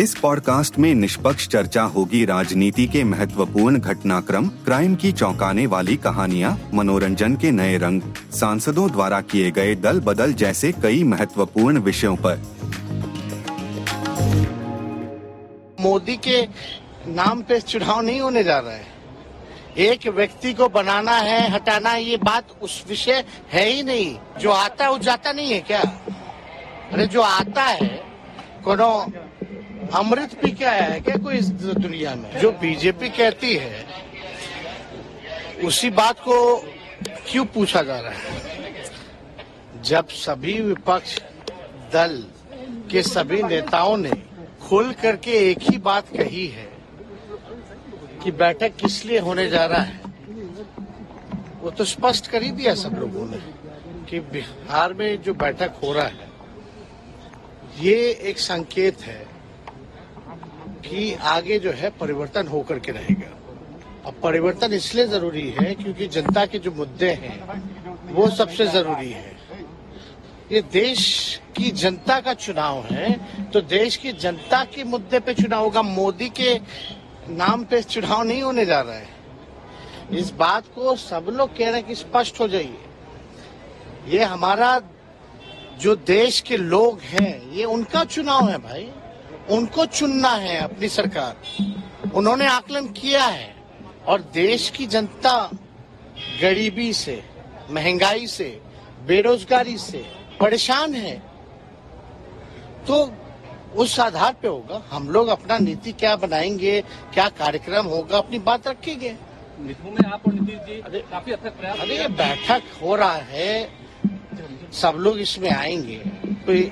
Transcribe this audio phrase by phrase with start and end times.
[0.00, 6.70] इस पॉडकास्ट में निष्पक्ष चर्चा होगी राजनीति के महत्वपूर्ण घटनाक्रम, क्राइम की चौंकाने वाली कहानियाँ,
[6.74, 8.02] मनोरंजन के नए रंग,
[8.32, 12.42] सांसदों द्वारा किए गए दल बदल जैसे कई महत्वपूर्ण विषयों पर।
[15.80, 16.48] मोदी के
[17.06, 18.86] नाम पे चुनाव नहीं होने जा रहा है।
[19.78, 24.84] एक व्यक्ति को बनाना है, हटाना ये बात उस विषय है ही नहीं। जो आता
[24.84, 25.80] है, वो जाता नहीं है क्या?
[26.92, 28.02] अरे, जो आता है,
[28.64, 29.12] कोनो
[29.94, 32.38] अमृत पी के आया है क्या कोई इस दुनिया में?
[32.40, 33.84] जो बीजेपी कहती है,
[35.64, 36.56] उसी बात को
[37.26, 38.40] क्यों पूछा जा रहा है?
[39.84, 41.18] जब सभी विपक्ष
[41.92, 42.22] दल
[42.90, 44.10] के सभी नेताओं ने
[44.62, 46.68] खुल करके एक ही बात कही है
[48.24, 50.00] कि बैठक किस लिए होने जा रहा है,
[51.60, 53.38] वो तो स्पष्ट कर ही दिया सब लोगों ने
[54.10, 56.30] कि बिहार में जो बैठक हो रहा है,
[57.80, 59.20] ये एक संकेत है
[60.84, 63.30] कि आगे जो है परिवर्तन होकर के रहेगा।
[64.06, 69.30] अब परिवर्तन इसलिए ज़रूरी है क्योंकि जनता के जो मुद्दे हैं, वो सबसे ज़रूरी है।
[70.52, 71.00] ये देश
[71.56, 76.28] की जनता का चुनाव है तो देश की जनता के मुद्दे पे चुनाव होगा। मोदी
[76.30, 76.54] के
[77.30, 81.74] नाम पे चुनाव नहीं होने जा रहा है। इस बात को सब लोग कह रहे
[81.74, 82.78] हैं कि स्पष्ट हो जाइए।
[84.08, 84.80] ये हमारा
[85.80, 88.88] जो देश के लोग हैं, ये उनका चुनाव है भाई।
[89.50, 93.54] उनको चुनना है अपनी सरकार। उन्होंने आकलन किया है
[94.06, 95.34] और देश की जनता
[96.40, 97.22] गरीबी से
[97.70, 98.60] महँगाई से
[99.06, 100.04] बेरोजगारी से
[100.40, 101.16] परेशान है।
[102.86, 103.12] तो
[103.76, 106.80] उस आधार पे होगा हम लोग अपना नीति क्या बनाएँगे
[107.14, 109.16] क्या कार्यक्रम होगा अपनी बात रखेंगे।
[109.58, 113.68] में आप और नीतीश जी काफ़ी हद तक प्रयास अरे ये बैठक हो रहा है
[114.72, 116.00] सब लोग इसमें आएँगे।
[116.46, 116.70] कोई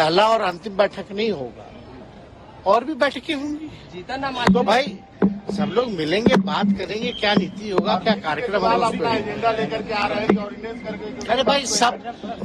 [0.00, 1.66] पहला और अंतिम बैठक नहीं होगा।
[2.66, 4.98] और भी बैठकें होंगी। जीता ना तो भाई
[5.56, 10.06] सब लोग मिलेंगे बात करेंगे क्या नीति होगा क्या कार्यक्रम होगा एजेंडा लेकर के आ
[10.06, 11.98] रहे हैं करके अरे भाई सब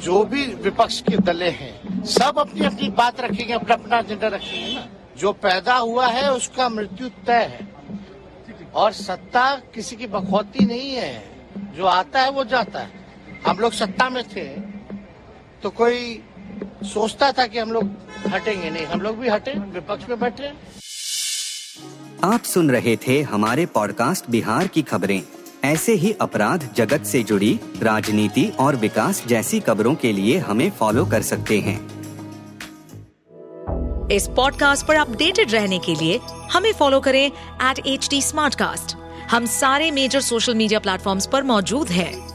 [0.03, 4.73] जो भी विपक्ष के दले हैं सब अपनी अपनी बात रखेंगे अपना अपना एजेंडा रखेंगे
[4.73, 4.85] ना।
[5.17, 7.67] जो पैदा हुआ है उसका मृत्यु तय है।
[8.73, 9.45] और सत्ता
[9.75, 11.13] किसी की बखौती नहीं है।
[11.77, 13.03] जो आता है वो जाता है।
[13.47, 14.47] हम लोग सत्ता में थे
[15.63, 16.21] तो कोई
[16.85, 17.89] सोचता था कि हम लोग
[18.27, 20.51] हटेंगे नहीं हम लोग भी हटे विपक्ष में बैठे।
[22.23, 25.21] आप सुन रहे थे हमारे पॉडकास्ट बिहार की खबरें।
[25.63, 31.05] ऐसे ही अपराध जगत से जुड़ी राजनीति और विकास जैसी खबरों के लिए हमें फॉलो
[31.05, 31.79] कर सकते हैं।
[34.11, 36.19] इस पॉडकास्ट पर अपडेटेड रहने के लिए
[36.51, 38.95] हमें फॉलो करें एट एच
[39.31, 42.34] हम सारे मेजर सोशल मीडिया प्लेटफॉर्म पर मौजूद हैं।